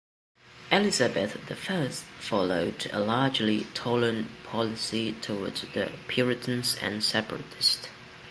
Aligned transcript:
Elizabeth 0.71 1.37
the 1.45 1.55
First 1.55 2.05
followed 2.19 2.89
a 2.91 2.99
largely 2.99 3.65
tolerant 3.75 4.29
policy 4.43 5.13
toward 5.21 5.57
the 5.75 5.91
Puritans 6.07 6.75
and 6.81 7.03
Separatists. 7.03 7.87